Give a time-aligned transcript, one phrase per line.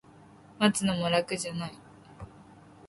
[0.57, 1.77] 待つのも楽じゃない